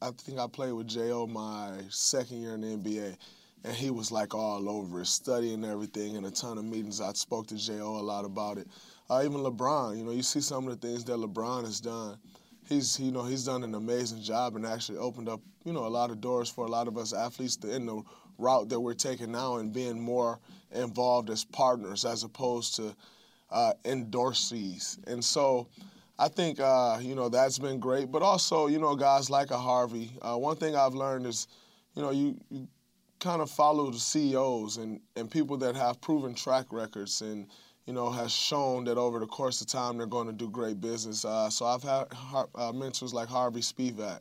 I 0.00 0.12
think 0.12 0.38
I 0.38 0.46
played 0.46 0.72
with 0.72 0.86
J.O. 0.86 1.26
my 1.26 1.72
second 1.90 2.40
year 2.40 2.54
in 2.54 2.62
the 2.62 2.68
NBA, 2.68 3.18
and 3.64 3.74
he 3.74 3.90
was 3.90 4.10
like 4.10 4.34
all 4.34 4.66
over 4.66 5.04
studying 5.04 5.62
everything 5.62 6.16
and 6.16 6.24
a 6.24 6.30
ton 6.30 6.56
of 6.56 6.64
meetings. 6.64 7.02
I 7.02 7.12
spoke 7.12 7.48
to 7.48 7.56
J.O. 7.56 7.96
a 7.96 8.00
lot 8.00 8.24
about 8.24 8.56
it. 8.56 8.66
Uh, 9.10 9.20
even 9.22 9.42
LeBron, 9.42 9.98
you 9.98 10.04
know, 10.04 10.12
you 10.12 10.22
see 10.22 10.40
some 10.40 10.66
of 10.66 10.80
the 10.80 10.88
things 10.88 11.04
that 11.04 11.18
LeBron 11.18 11.66
has 11.66 11.80
done 11.80 12.16
he's 12.68 12.98
you 13.00 13.12
know 13.12 13.24
he's 13.24 13.44
done 13.44 13.62
an 13.62 13.74
amazing 13.74 14.20
job 14.22 14.56
and 14.56 14.66
actually 14.66 14.98
opened 14.98 15.28
up 15.28 15.40
you 15.64 15.72
know 15.72 15.86
a 15.86 15.88
lot 15.88 16.10
of 16.10 16.20
doors 16.20 16.48
for 16.48 16.64
a 16.66 16.68
lot 16.68 16.88
of 16.88 16.96
us 16.98 17.12
athletes 17.12 17.56
in 17.64 17.86
the 17.86 18.02
route 18.38 18.68
that 18.68 18.80
we're 18.80 18.94
taking 18.94 19.32
now 19.32 19.56
and 19.56 19.72
being 19.72 20.00
more 20.00 20.38
involved 20.72 21.30
as 21.30 21.44
partners 21.44 22.04
as 22.04 22.22
opposed 22.22 22.76
to 22.76 22.94
uh, 23.50 23.72
endorsees. 23.84 24.98
And 25.06 25.24
so 25.24 25.68
I 26.18 26.28
think 26.28 26.60
uh, 26.60 26.98
you 27.00 27.14
know 27.14 27.28
that's 27.28 27.58
been 27.58 27.78
great. 27.78 28.10
But 28.10 28.22
also 28.22 28.66
you 28.66 28.78
know 28.78 28.94
guys 28.94 29.30
like 29.30 29.50
a 29.50 29.58
Harvey. 29.58 30.10
Uh, 30.20 30.36
one 30.36 30.56
thing 30.56 30.76
I've 30.76 30.94
learned 30.94 31.26
is 31.26 31.48
you 31.94 32.02
know 32.02 32.10
you, 32.10 32.36
you 32.50 32.68
kind 33.18 33.40
of 33.40 33.50
follow 33.50 33.90
the 33.90 33.98
CEOs 33.98 34.76
and, 34.76 35.00
and 35.16 35.30
people 35.30 35.56
that 35.56 35.74
have 35.74 36.00
proven 36.00 36.34
track 36.34 36.66
records 36.70 37.22
and 37.22 37.46
you 37.86 37.92
know, 37.92 38.10
has 38.10 38.32
shown 38.32 38.84
that 38.84 38.98
over 38.98 39.20
the 39.20 39.26
course 39.26 39.60
of 39.60 39.68
time 39.68 39.96
they're 39.96 40.06
going 40.06 40.26
to 40.26 40.32
do 40.32 40.50
great 40.50 40.80
business. 40.80 41.24
Uh, 41.24 41.48
so 41.48 41.64
I've 41.64 41.82
had 41.82 42.06
uh, 42.54 42.72
mentors 42.72 43.14
like 43.14 43.28
Harvey 43.28 43.60
Spevak, 43.60 44.20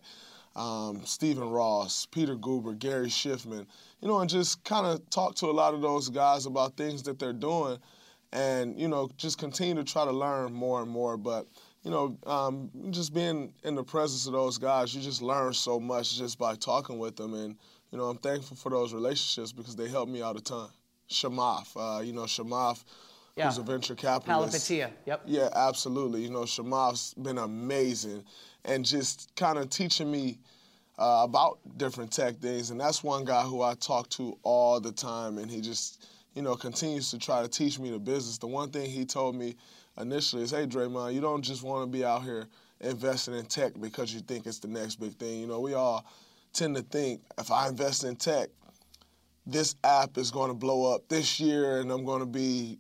um, 0.56 1.02
Stephen 1.04 1.50
Ross, 1.50 2.06
Peter 2.06 2.36
Guber, 2.36 2.78
Gary 2.78 3.08
Shiffman, 3.08 3.66
you 4.02 4.08
know, 4.08 4.20
and 4.20 4.30
just 4.30 4.64
kind 4.64 4.86
of 4.86 5.10
talk 5.10 5.36
to 5.36 5.48
a 5.48 5.52
lot 5.52 5.74
of 5.74 5.82
those 5.82 6.10
guys 6.10 6.46
about 6.46 6.78
things 6.78 7.04
that 7.04 7.18
they're 7.18 7.34
doing 7.34 7.78
and, 8.32 8.80
you 8.80 8.88
know, 8.88 9.10
just 9.18 9.40
continue 9.40 9.76
to 9.76 9.84
try 9.84 10.06
to 10.06 10.12
learn 10.12 10.54
more 10.54 10.82
and 10.82 10.92
more. 10.92 11.18
But, 11.18 11.48
you 11.84 11.90
know, 11.90 12.18
um, 12.28 12.70
just 12.92 13.14
being 13.14 13.52
in 13.64 13.74
the 13.74 13.84
presence 13.84 14.28
of 14.28 14.34
those 14.34 14.58
guys, 14.60 14.94
you 14.94 15.02
just 15.02 15.22
learn 15.22 15.54
so 15.54 15.80
much 15.80 16.18
just 16.18 16.38
by 16.38 16.56
talking 16.56 17.00
with 17.00 17.16
them. 17.16 17.34
And, 17.34 17.56
you 17.92 17.98
know, 17.98 18.06
I'm 18.06 18.18
thankful 18.18 18.58
for 18.58 18.70
those 18.70 18.94
relationships 18.94 19.52
because 19.52 19.76
they 19.76 19.88
helped 19.88 20.12
me 20.12 20.22
out 20.22 20.38
a 20.38 20.42
ton. 20.42 20.70
Chamath, 21.10 21.72
uh, 21.76 22.02
you 22.02 22.14
know, 22.14 22.24
Chamath 22.24 22.84
yeah. 23.36 23.48
who's 23.48 23.58
a 23.58 23.64
venture 23.64 23.96
capitalist. 23.96 24.56
Palihapitiya, 24.56 24.92
yep. 25.06 25.22
Yeah, 25.26 25.50
absolutely. 25.56 26.22
You 26.22 26.30
know, 26.30 26.44
Chamath's 26.44 27.14
been 27.16 27.38
amazing 27.38 28.24
and 28.64 28.86
just 28.86 29.32
kind 29.36 29.58
of 29.58 29.70
teaching 29.70 30.12
me 30.12 30.40
uh, 30.98 31.22
about 31.24 31.60
different 31.78 32.12
tech 32.12 32.38
things. 32.38 32.72
And 32.72 32.80
that's 32.80 33.04
one 33.04 33.26
guy 33.26 33.44
who 33.44 33.62
I 33.62 33.74
talk 33.76 34.10
to 34.12 34.38
all 34.44 34.80
the 34.80 34.92
time, 34.92 35.38
and 35.38 35.50
he 35.50 35.62
just, 35.62 36.08
you 36.34 36.42
know, 36.42 36.56
continues 36.56 37.12
to 37.12 37.20
try 37.20 37.42
to 37.42 37.48
teach 37.48 37.80
me 37.80 37.92
the 37.92 38.00
business. 38.00 38.38
The 38.38 38.48
one 38.48 38.70
thing 38.70 38.90
he 38.90 39.06
told 39.06 39.36
me 39.36 39.56
initially 40.00 40.44
is, 40.44 40.52
hey, 40.52 40.66
Draymond, 40.66 41.14
you 41.14 41.22
don't 41.22 41.42
just 41.42 41.64
want 41.64 41.90
to 41.92 41.98
be 41.98 42.06
out 42.06 42.24
here 42.24 42.48
investing 42.82 43.34
in 43.36 43.46
tech 43.46 43.74
because 43.80 44.14
you 44.14 44.20
think 44.22 44.46
it's 44.46 44.60
the 44.60 44.68
next 44.68 44.96
big 44.96 45.16
thing. 45.18 45.40
You 45.40 45.48
know, 45.48 45.60
we 45.60 45.74
all 45.74 46.06
tend 46.54 46.76
to 46.76 46.82
think 46.82 47.22
if 47.38 47.52
I 47.52 47.68
invest 47.68 48.04
in 48.04 48.16
tech, 48.16 48.50
this 49.46 49.76
app 49.84 50.18
is 50.18 50.32
going 50.32 50.50
to 50.50 50.56
blow 50.56 50.94
up 50.94 51.08
this 51.08 51.40
year 51.40 51.80
and 51.80 51.92
I'm 51.92 52.04
going 52.04 52.20
to 52.20 52.26
be 52.26 52.80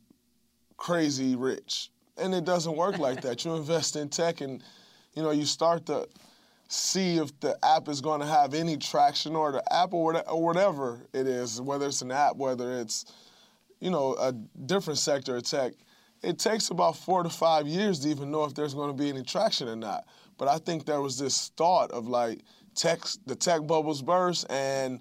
crazy 0.78 1.36
rich. 1.36 1.90
And 2.18 2.34
it 2.34 2.46
doesn't 2.46 2.76
work 2.76 2.98
like 2.98 3.22
that. 3.22 3.44
You 3.44 3.56
invest 3.56 3.96
in 3.96 4.10
tech 4.10 4.42
and 4.42 4.64
you 5.16 5.24
know, 5.24 5.32
you 5.32 5.46
start 5.46 5.86
to 5.88 6.08
see 6.68 7.18
if 7.18 7.38
the 7.40 7.58
app 7.64 7.88
is 7.88 8.02
going 8.02 8.20
to 8.20 8.28
have 8.28 8.54
any 8.54 8.78
traction 8.78 9.36
or 9.36 9.52
the 9.52 9.74
app 9.74 9.94
or 9.94 10.14
whatever 10.30 11.08
it 11.14 11.28
is, 11.28 11.62
whether 11.62 11.88
it's 11.88 12.02
an 12.02 12.12
app, 12.12 12.36
whether 12.36 12.80
it's, 12.80 13.06
you 13.80 13.90
know, 13.90 14.16
a 14.16 14.34
different 14.66 15.00
sector 15.00 15.38
of 15.38 15.44
tech. 15.44 15.74
It 16.22 16.40
takes 16.40 16.70
about 16.70 16.98
four 16.98 17.24
to 17.24 17.30
five 17.30 17.68
years 17.68 18.00
to 18.00 18.10
even 18.10 18.32
know 18.32 18.46
if 18.46 18.56
there's 18.56 18.74
going 18.74 18.90
to 18.90 19.02
be 19.02 19.10
any 19.10 19.24
traction 19.24 19.68
or 19.68 19.76
not. 19.76 20.06
But 20.38 20.48
I 20.48 20.58
think 20.58 20.86
there 20.86 21.02
was 21.02 21.18
this 21.18 21.52
thought 21.56 21.92
of 21.92 22.08
like 22.08 22.42
tech, 22.74 23.02
the 23.26 23.36
tech 23.36 23.66
bubbles 23.68 24.02
burst, 24.02 24.50
and 24.50 25.00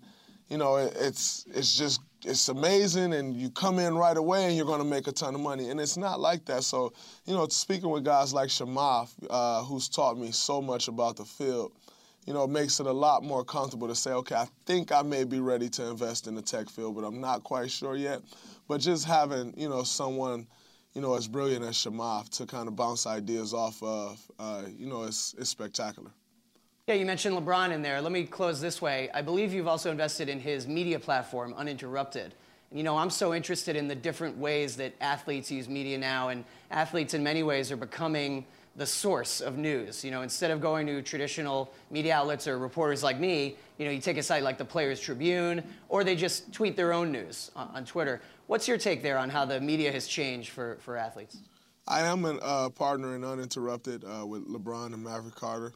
you 0.49 0.59
know, 0.59 0.77
it, 0.77 0.95
it's 1.01 1.47
it's 1.49 1.77
just 1.77 2.01
it's 2.25 2.49
amazing 2.49 3.13
and 3.13 3.37
you 3.37 3.51
come 3.51 3.79
in 3.79 3.97
right 3.97 4.17
away 4.17 4.47
and 4.47 4.57
you're 4.57 4.67
going 4.67 4.81
to 4.81 4.85
make 4.85 5.07
a 5.07 5.13
ton 5.13 5.35
of 5.35 5.41
money. 5.41 5.71
And 5.71 5.81
it's 5.81 5.97
not 5.97 6.21
like 6.21 6.45
that. 6.47 6.65
So, 6.65 6.93
you 7.27 7.35
know, 7.35 7.47
speaking 7.49 7.91
with 7.91 8.05
guys 8.05 8.33
like 8.33 8.49
Chamath, 8.49 9.11
uh, 9.29 9.63
who's 9.63 9.89
taught 9.89 10.19
me 10.19 10.33
so 10.33 10.61
much 10.63 10.89
about 10.89 11.17
the 11.17 11.25
field, 11.25 11.73
you 12.27 12.33
know, 12.33 12.47
makes 12.47 12.81
it 12.81 12.87
a 12.87 12.93
lot 12.93 13.23
more 13.23 13.45
comfortable 13.45 13.89
to 13.89 13.95
say, 13.95 14.11
okay, 14.13 14.35
I 14.35 14.47
think 14.65 14.93
I 14.93 15.03
may 15.03 15.25
be 15.25 15.41
ready 15.41 15.69
to 15.71 15.89
invest 15.89 16.27
in 16.27 16.35
the 16.35 16.43
tech 16.43 16.71
field, 16.71 16.95
but 16.95 17.05
I'm 17.05 17.21
not 17.21 17.45
quite 17.45 17.71
sure 17.71 17.97
yet. 17.97 18.23
But 18.67 18.81
just 18.81 19.05
having, 19.05 19.53
you 19.57 19.69
know, 19.69 19.83
someone, 19.83 20.47
you 20.95 21.03
know, 21.03 21.15
as 21.15 21.29
brilliant 21.29 21.65
as 21.65 21.77
Chamath 21.77 22.31
to 22.39 22.47
kind 22.47 22.69
of 22.69 22.77
bounce 22.77 23.07
ideas 23.07 23.53
off 23.53 23.83
of, 23.83 24.19
uh, 24.39 24.63
you 24.79 24.87
know, 24.87 25.03
it's, 25.05 25.35
it's 25.39 25.51
spectacular. 25.51 26.11
Yeah, 26.87 26.97
you 26.97 27.07
mentioned 27.07 27.35
LeBron 27.35 27.73
in 27.73 27.81
there. 27.81 27.99
Let 28.03 28.13
me 28.13 28.25
close 28.25 28.61
this 28.61 28.83
way. 28.83 29.09
I 29.15 29.23
believe 29.23 29.55
you've 29.55 29.67
also 29.67 29.91
invested 29.91 30.29
in 30.29 30.39
his 30.39 30.69
media 30.69 30.99
platform, 30.99 31.55
Uninterrupted. 31.57 32.35
And, 32.69 32.79
you 32.79 32.83
know, 32.83 32.99
I'm 32.99 33.09
so 33.09 33.33
interested 33.33 33.75
in 33.75 33.89
the 33.89 33.95
different 33.95 34.37
ways 34.37 34.77
that 34.77 34.93
athletes 35.01 35.51
use 35.51 35.67
media 35.67 35.97
now, 35.97 36.29
and 36.29 36.45
athletes 36.71 37.15
in 37.15 37.23
many 37.23 37.43
ways 37.43 37.73
are 37.73 37.79
becoming 37.79 38.45
the 38.77 38.85
source 38.85 39.41
of 39.41 39.57
news. 39.57 40.05
You 40.05 40.11
know, 40.11 40.21
instead 40.21 40.51
of 40.51 40.61
going 40.61 40.87
to 40.89 41.01
traditional 41.01 41.73
media 41.91 42.17
outlets 42.17 42.47
or 42.47 42.59
reporters 42.59 43.03
like 43.03 43.19
me, 43.19 43.57
you 43.79 43.87
know, 43.87 43.91
you 43.91 43.99
take 43.99 44.19
a 44.19 44.23
site 44.23 44.43
like 44.43 44.59
the 44.59 44.65
Players 44.67 45.01
Tribune, 45.01 45.63
or 45.89 46.05
they 46.05 46.15
just 46.15 46.53
tweet 46.53 46.77
their 46.77 46.93
own 46.93 47.11
news 47.11 47.51
on, 47.57 47.71
on 47.73 47.85
Twitter. 47.87 48.21
What's 48.47 48.69
your 48.69 48.77
take 48.77 49.03
there 49.03 49.17
on 49.17 49.31
how 49.31 49.47
the 49.47 49.59
media 49.59 49.91
has 49.91 50.07
changed 50.07 50.51
for, 50.51 50.77
for 50.83 50.99
athletes? 50.99 51.39
I 51.89 52.03
am 52.03 52.27
a 52.27 52.35
uh, 52.35 52.69
partner 52.69 53.17
in 53.17 53.25
Uninterrupted 53.25 54.05
uh, 54.05 54.27
with 54.27 54.47
LeBron 54.47 54.93
and 54.93 55.03
Maverick 55.03 55.35
Carter. 55.35 55.73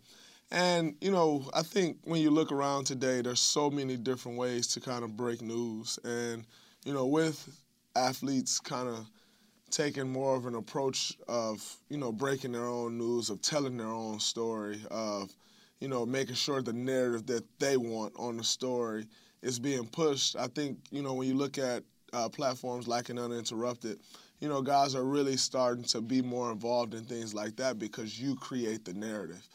And, 0.51 0.97
you 1.01 1.11
know, 1.11 1.49
I 1.53 1.63
think 1.63 1.99
when 2.05 2.23
you 2.23 2.31
look 2.31 2.53
around 2.53 2.85
today, 2.85 3.21
there's 3.21 3.41
so 3.41 3.71
many 3.71 3.97
different 3.97 4.39
ways 4.39 4.67
to 4.69 4.81
kind 4.81 5.05
of 5.05 5.17
break 5.17 5.43
news. 5.43 5.99
And, 6.05 6.47
you 6.85 6.95
know, 6.95 7.07
with 7.07 7.63
athletes 7.95 8.59
kind 8.59 8.89
of 8.89 9.07
taking 9.71 10.11
more 10.11 10.37
of 10.37 10.47
an 10.47 10.55
approach 10.55 11.13
of, 11.29 11.77
you 11.91 11.99
know, 11.99 12.13
breaking 12.13 12.53
their 12.53 12.67
own 12.67 12.97
news, 12.97 13.29
of 13.29 13.43
telling 13.43 13.77
their 13.77 13.89
own 13.89 14.19
story, 14.21 14.81
of, 14.91 15.31
you 15.81 15.89
know, 15.89 16.07
making 16.07 16.35
sure 16.35 16.63
the 16.63 16.73
narrative 16.73 17.27
that 17.27 17.45
they 17.59 17.77
want 17.77 18.15
on 18.17 18.39
the 18.39 18.45
story 18.45 19.07
is 19.43 19.59
being 19.59 19.87
pushed. 19.87 20.35
I 20.37 20.47
think, 20.47 20.79
you 20.91 21.03
know, 21.03 21.13
when 21.13 21.29
you 21.29 21.35
look 21.35 21.59
at 21.59 21.83
uh, 22.15 22.31
platforms 22.31 22.89
like 22.89 23.11
an 23.11 23.19
Uninterrupted, 23.19 24.01
you 24.41 24.49
know, 24.49 24.63
guys 24.63 24.95
are 24.95 25.05
really 25.05 25.37
starting 25.37 25.85
to 25.85 26.01
be 26.01 26.23
more 26.23 26.51
involved 26.51 26.95
in 26.95 27.05
things 27.05 27.35
like 27.35 27.57
that 27.57 27.79
because 27.79 28.19
you 28.19 28.35
create 28.37 28.87
the 28.87 28.95
narrative. 28.95 29.47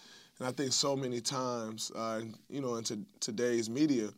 And 0.44 0.50
I 0.50 0.52
think 0.52 0.74
so 0.74 0.94
many 0.94 1.22
times, 1.22 1.90
uh, 1.96 2.20
you 2.50 2.60
know, 2.60 2.76
in 2.76 3.06
today's 3.22 3.70
media, 3.70 4.10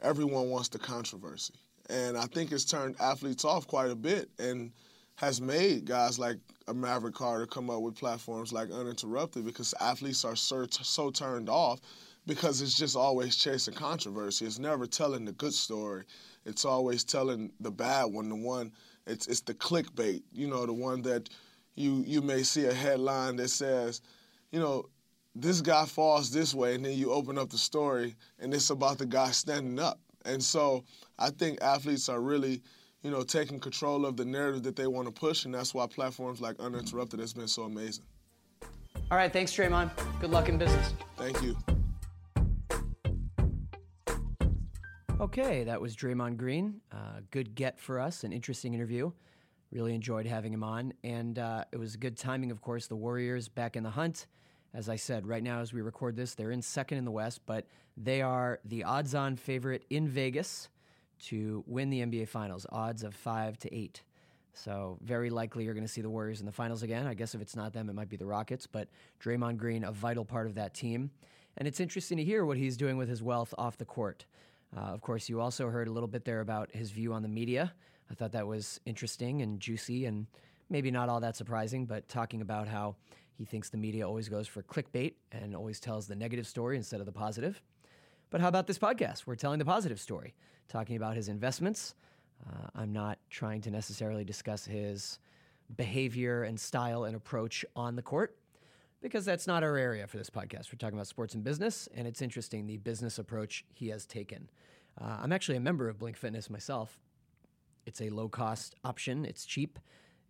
everyone 0.00 0.48
wants 0.48 0.68
the 0.68 0.78
controversy. 0.78 1.54
And 1.88 2.16
I 2.16 2.26
think 2.26 2.52
it's 2.52 2.64
turned 2.64 2.94
athletes 3.00 3.44
off 3.44 3.66
quite 3.66 3.90
a 3.90 3.96
bit 3.96 4.30
and 4.38 4.70
has 5.16 5.40
made 5.40 5.86
guys 5.86 6.20
like 6.20 6.36
a 6.68 6.72
Maverick 6.72 7.16
Carter 7.16 7.46
come 7.46 7.68
up 7.68 7.82
with 7.82 7.96
platforms 7.96 8.52
like 8.52 8.70
Uninterrupted 8.70 9.44
because 9.44 9.74
athletes 9.80 10.24
are 10.24 10.36
so, 10.36 10.66
so 10.70 11.10
turned 11.10 11.48
off 11.48 11.80
because 12.28 12.62
it's 12.62 12.78
just 12.78 12.94
always 12.94 13.34
chasing 13.34 13.74
controversy. 13.74 14.46
It's 14.46 14.60
never 14.60 14.86
telling 14.86 15.24
the 15.24 15.32
good 15.32 15.52
story. 15.52 16.04
It's 16.44 16.64
always 16.64 17.02
telling 17.02 17.50
the 17.58 17.72
bad 17.72 18.04
one, 18.04 18.28
the 18.28 18.36
one 18.36 18.70
it's 19.04 19.26
it's 19.26 19.40
the 19.40 19.54
clickbait, 19.54 20.22
you 20.32 20.46
know, 20.46 20.64
the 20.64 20.72
one 20.72 21.02
that 21.02 21.28
you 21.74 22.04
you 22.06 22.22
may 22.22 22.44
see 22.44 22.66
a 22.66 22.72
headline 22.72 23.34
that 23.36 23.48
says, 23.48 24.00
you 24.52 24.60
know, 24.60 24.86
this 25.34 25.60
guy 25.60 25.84
falls 25.86 26.30
this 26.30 26.54
way, 26.54 26.74
and 26.74 26.84
then 26.84 26.96
you 26.96 27.12
open 27.12 27.38
up 27.38 27.50
the 27.50 27.58
story, 27.58 28.16
and 28.38 28.52
it's 28.52 28.70
about 28.70 28.98
the 28.98 29.06
guy 29.06 29.30
standing 29.30 29.78
up. 29.78 30.00
And 30.24 30.42
so 30.42 30.84
I 31.18 31.30
think 31.30 31.62
athletes 31.62 32.08
are 32.08 32.20
really, 32.20 32.62
you 33.02 33.10
know, 33.10 33.22
taking 33.22 33.60
control 33.60 34.04
of 34.04 34.16
the 34.16 34.24
narrative 34.24 34.62
that 34.64 34.76
they 34.76 34.86
want 34.86 35.06
to 35.06 35.12
push, 35.12 35.44
and 35.44 35.54
that's 35.54 35.72
why 35.72 35.86
platforms 35.86 36.40
like 36.40 36.58
Uninterrupted 36.58 37.20
has 37.20 37.32
been 37.32 37.48
so 37.48 37.62
amazing. 37.62 38.04
All 39.10 39.16
right, 39.16 39.32
thanks, 39.32 39.52
Draymond. 39.52 39.90
Good 40.20 40.30
luck 40.30 40.48
in 40.48 40.58
business. 40.58 40.94
Thank 41.16 41.40
you. 41.42 41.56
Okay, 45.20 45.64
that 45.64 45.80
was 45.80 45.94
Draymond 45.96 46.38
Green. 46.38 46.80
Uh, 46.90 47.20
good 47.30 47.54
get 47.54 47.78
for 47.78 48.00
us, 48.00 48.24
an 48.24 48.32
interesting 48.32 48.74
interview. 48.74 49.12
Really 49.70 49.94
enjoyed 49.94 50.26
having 50.26 50.52
him 50.52 50.64
on, 50.64 50.92
and 51.04 51.38
uh, 51.38 51.64
it 51.72 51.76
was 51.76 51.94
good 51.96 52.16
timing, 52.16 52.50
of 52.50 52.60
course. 52.60 52.88
The 52.88 52.96
Warriors 52.96 53.48
back 53.48 53.76
in 53.76 53.82
the 53.82 53.90
hunt. 53.90 54.26
As 54.72 54.88
I 54.88 54.96
said, 54.96 55.26
right 55.26 55.42
now 55.42 55.60
as 55.60 55.72
we 55.72 55.80
record 55.80 56.16
this, 56.16 56.34
they're 56.34 56.52
in 56.52 56.62
second 56.62 56.98
in 56.98 57.04
the 57.04 57.10
West, 57.10 57.40
but 57.46 57.66
they 57.96 58.22
are 58.22 58.60
the 58.64 58.84
odds 58.84 59.14
on 59.14 59.36
favorite 59.36 59.84
in 59.90 60.08
Vegas 60.08 60.68
to 61.24 61.64
win 61.66 61.90
the 61.90 62.00
NBA 62.00 62.28
Finals, 62.28 62.66
odds 62.70 63.02
of 63.02 63.14
five 63.14 63.58
to 63.58 63.74
eight. 63.74 64.02
So, 64.52 64.98
very 65.02 65.30
likely 65.30 65.64
you're 65.64 65.74
going 65.74 65.86
to 65.86 65.92
see 65.92 66.00
the 66.00 66.10
Warriors 66.10 66.40
in 66.40 66.46
the 66.46 66.52
finals 66.52 66.82
again. 66.82 67.06
I 67.06 67.14
guess 67.14 67.34
if 67.34 67.40
it's 67.40 67.54
not 67.54 67.72
them, 67.72 67.88
it 67.88 67.94
might 67.94 68.08
be 68.08 68.16
the 68.16 68.26
Rockets, 68.26 68.66
but 68.66 68.88
Draymond 69.22 69.58
Green, 69.58 69.84
a 69.84 69.92
vital 69.92 70.24
part 70.24 70.46
of 70.46 70.54
that 70.56 70.74
team. 70.74 71.10
And 71.56 71.68
it's 71.68 71.78
interesting 71.78 72.18
to 72.18 72.24
hear 72.24 72.44
what 72.44 72.56
he's 72.56 72.76
doing 72.76 72.96
with 72.96 73.08
his 73.08 73.22
wealth 73.22 73.54
off 73.58 73.78
the 73.78 73.84
court. 73.84 74.24
Uh, 74.76 74.80
of 74.80 75.00
course, 75.00 75.28
you 75.28 75.40
also 75.40 75.68
heard 75.68 75.88
a 75.88 75.92
little 75.92 76.08
bit 76.08 76.24
there 76.24 76.40
about 76.40 76.70
his 76.72 76.90
view 76.90 77.12
on 77.12 77.22
the 77.22 77.28
media. 77.28 77.72
I 78.10 78.14
thought 78.14 78.32
that 78.32 78.46
was 78.46 78.80
interesting 78.86 79.42
and 79.42 79.60
juicy 79.60 80.06
and 80.06 80.26
maybe 80.68 80.90
not 80.90 81.08
all 81.08 81.20
that 81.20 81.36
surprising, 81.36 81.86
but 81.86 82.08
talking 82.08 82.40
about 82.40 82.68
how 82.68 82.96
he 83.40 83.46
thinks 83.46 83.70
the 83.70 83.78
media 83.78 84.06
always 84.06 84.28
goes 84.28 84.46
for 84.46 84.62
clickbait 84.62 85.14
and 85.32 85.56
always 85.56 85.80
tells 85.80 86.06
the 86.06 86.14
negative 86.14 86.46
story 86.46 86.76
instead 86.76 87.00
of 87.00 87.06
the 87.06 87.12
positive. 87.12 87.62
But 88.28 88.42
how 88.42 88.48
about 88.48 88.66
this 88.66 88.78
podcast? 88.78 89.22
We're 89.24 89.34
telling 89.34 89.58
the 89.58 89.64
positive 89.64 89.98
story, 89.98 90.34
talking 90.68 90.94
about 90.94 91.16
his 91.16 91.28
investments. 91.28 91.94
Uh, 92.46 92.66
I'm 92.74 92.92
not 92.92 93.18
trying 93.30 93.62
to 93.62 93.70
necessarily 93.70 94.24
discuss 94.24 94.66
his 94.66 95.18
behavior 95.74 96.42
and 96.42 96.60
style 96.60 97.04
and 97.04 97.16
approach 97.16 97.64
on 97.74 97.96
the 97.96 98.02
court 98.02 98.36
because 99.00 99.24
that's 99.24 99.46
not 99.46 99.62
our 99.62 99.78
area 99.78 100.06
for 100.06 100.18
this 100.18 100.28
podcast. 100.28 100.70
We're 100.70 100.76
talking 100.76 100.98
about 100.98 101.06
sports 101.06 101.32
and 101.32 101.42
business, 101.42 101.88
and 101.94 102.06
it's 102.06 102.20
interesting 102.20 102.66
the 102.66 102.76
business 102.76 103.18
approach 103.18 103.64
he 103.72 103.88
has 103.88 104.04
taken. 104.04 104.50
Uh, 105.00 105.16
I'm 105.22 105.32
actually 105.32 105.56
a 105.56 105.60
member 105.60 105.88
of 105.88 105.98
Blink 105.98 106.18
Fitness 106.18 106.50
myself. 106.50 106.98
It's 107.86 108.02
a 108.02 108.10
low 108.10 108.28
cost 108.28 108.74
option, 108.84 109.24
it's 109.24 109.46
cheap, 109.46 109.78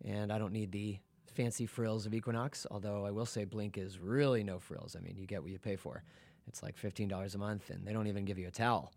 and 0.05 0.31
I 0.31 0.37
don't 0.37 0.53
need 0.53 0.71
the 0.71 0.99
fancy 1.31 1.65
frills 1.65 2.05
of 2.05 2.13
Equinox, 2.13 2.65
although 2.69 3.05
I 3.05 3.11
will 3.11 3.25
say 3.25 3.45
Blink 3.45 3.77
is 3.77 3.99
really 3.99 4.43
no 4.43 4.59
frills. 4.59 4.95
I 4.97 5.01
mean, 5.01 5.15
you 5.17 5.25
get 5.25 5.41
what 5.41 5.51
you 5.51 5.59
pay 5.59 5.75
for. 5.75 6.03
It's 6.47 6.63
like 6.63 6.75
$15 6.77 7.35
a 7.35 7.37
month, 7.37 7.69
and 7.69 7.85
they 7.85 7.93
don't 7.93 8.07
even 8.07 8.25
give 8.25 8.37
you 8.37 8.47
a 8.47 8.51
towel. 8.51 8.91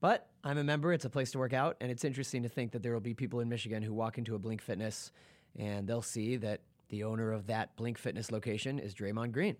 But 0.00 0.28
I'm 0.44 0.58
a 0.58 0.64
member, 0.64 0.92
it's 0.92 1.04
a 1.04 1.10
place 1.10 1.30
to 1.32 1.38
work 1.38 1.52
out, 1.52 1.76
and 1.80 1.90
it's 1.90 2.04
interesting 2.04 2.42
to 2.42 2.48
think 2.48 2.72
that 2.72 2.82
there 2.82 2.92
will 2.92 3.00
be 3.00 3.14
people 3.14 3.40
in 3.40 3.48
Michigan 3.48 3.82
who 3.82 3.92
walk 3.92 4.18
into 4.18 4.34
a 4.34 4.38
Blink 4.38 4.62
Fitness 4.62 5.12
and 5.58 5.86
they'll 5.86 6.02
see 6.02 6.36
that 6.36 6.60
the 6.88 7.04
owner 7.04 7.32
of 7.32 7.46
that 7.46 7.76
Blink 7.76 7.98
Fitness 7.98 8.30
location 8.30 8.78
is 8.78 8.94
Draymond 8.94 9.32
Green. 9.32 9.56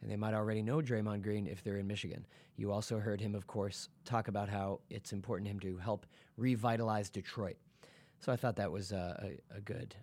And 0.00 0.10
they 0.10 0.16
might 0.16 0.34
already 0.34 0.62
know 0.62 0.80
Draymond 0.80 1.22
Green 1.22 1.46
if 1.46 1.62
they're 1.62 1.76
in 1.76 1.86
Michigan. 1.86 2.26
You 2.56 2.72
also 2.72 2.98
heard 2.98 3.20
him, 3.20 3.34
of 3.34 3.46
course, 3.46 3.88
talk 4.04 4.28
about 4.28 4.48
how 4.48 4.80
it's 4.90 5.12
important 5.12 5.46
to 5.46 5.52
him 5.52 5.60
to 5.60 5.76
help 5.78 6.06
revitalize 6.36 7.08
Detroit. 7.08 7.56
So 8.18 8.32
I 8.32 8.36
thought 8.36 8.56
that 8.56 8.70
was 8.70 8.92
a, 8.92 9.38
a, 9.52 9.56
a 9.58 9.60
good 9.60 9.94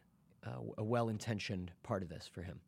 uh, 0.46 0.51
a 0.77 0.84
well 0.84 1.10
intentioned 1.10 1.72
part 1.84 2.03
of 2.03 2.10
this 2.10 2.29
for 2.31 2.41
him. 2.41 2.60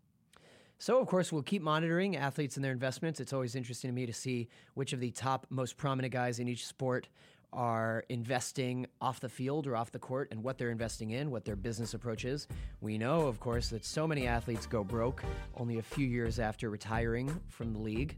So, 0.78 1.00
of 1.00 1.08
course, 1.08 1.32
we'll 1.32 1.44
keep 1.44 1.62
monitoring 1.62 2.18
athletes 2.18 2.56
and 2.56 2.66
their 2.66 2.72
investments. 2.72 3.20
It's 3.20 3.34
always 3.34 3.56
interesting 3.56 3.90
to 3.90 3.94
me 3.94 4.08
to 4.08 4.13
see 4.13 4.50
which 4.74 4.94
of 4.94 5.00
the 5.00 5.12
top, 5.12 5.46
most 5.51 5.78
prominent 5.78 6.12
guys 6.12 6.40
in 6.40 6.48
each 6.48 6.66
sport 6.66 7.08
are 7.54 8.04
investing 8.10 8.88
off 9.01 9.20
the 9.20 9.30
field 9.30 9.68
or 9.68 9.75
off 9.75 9.92
the 9.92 10.00
court 10.00 10.30
and 10.32 10.44
what 10.44 10.58
they're 10.58 10.72
investing 10.72 11.12
in, 11.12 11.30
what 11.30 11.46
their 11.46 11.56
business 11.56 11.94
approach 11.94 12.25
is. 12.25 12.48
We 12.80 12.98
know, 12.98 13.28
of 13.28 13.40
course, 13.40 13.70
that 13.70 13.86
so 13.86 14.08
many 14.08 14.25
athletes 14.25 14.66
go 14.66 14.84
broke 14.84 15.24
only 15.56 15.78
a 15.78 15.84
few 15.84 16.08
years 16.08 16.40
after 16.40 16.70
retiring 16.70 17.40
from 17.50 17.74
the 17.74 17.80
league. 17.80 18.18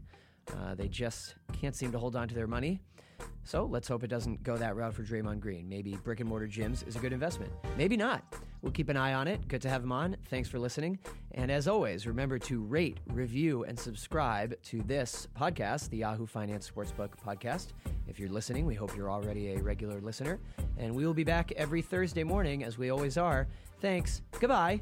Uh, 0.50 0.74
they 0.74 0.88
just 0.88 1.34
can't 1.52 1.74
seem 1.74 1.90
to 1.92 1.98
hold 1.98 2.16
on 2.16 2.28
to 2.28 2.34
their 2.34 2.46
money. 2.46 2.80
So 3.44 3.66
let's 3.66 3.86
hope 3.88 4.02
it 4.02 4.08
doesn't 4.08 4.42
go 4.42 4.56
that 4.56 4.74
route 4.74 4.94
for 4.94 5.02
Draymond 5.02 5.40
Green. 5.40 5.68
Maybe 5.68 5.96
brick 5.96 6.20
and 6.20 6.28
mortar 6.28 6.48
gyms 6.48 6.86
is 6.88 6.96
a 6.96 6.98
good 6.98 7.12
investment. 7.12 7.52
Maybe 7.76 7.96
not. 7.96 8.24
We'll 8.62 8.72
keep 8.72 8.88
an 8.88 8.96
eye 8.96 9.12
on 9.12 9.28
it. 9.28 9.46
Good 9.48 9.60
to 9.62 9.68
have 9.68 9.82
him 9.82 9.92
on. 9.92 10.16
Thanks 10.30 10.48
for 10.48 10.58
listening. 10.58 10.98
And 11.32 11.50
as 11.50 11.68
always, 11.68 12.06
remember 12.06 12.38
to 12.38 12.60
rate, 12.62 12.98
review, 13.12 13.64
and 13.64 13.78
subscribe 13.78 14.60
to 14.64 14.80
this 14.82 15.28
podcast, 15.38 15.90
the 15.90 15.98
Yahoo 15.98 16.26
Finance 16.26 16.70
Sportsbook 16.70 17.10
podcast. 17.22 17.68
If 18.08 18.18
you're 18.18 18.30
listening, 18.30 18.64
we 18.64 18.74
hope 18.74 18.96
you're 18.96 19.10
already 19.10 19.52
a 19.52 19.62
regular 19.62 20.00
listener. 20.00 20.40
And 20.78 20.94
we 20.94 21.06
will 21.06 21.14
be 21.14 21.24
back 21.24 21.52
every 21.52 21.82
Thursday 21.82 22.24
morning, 22.24 22.64
as 22.64 22.78
we 22.78 22.90
always 22.90 23.18
are. 23.18 23.46
Thanks. 23.80 24.22
Goodbye. 24.40 24.80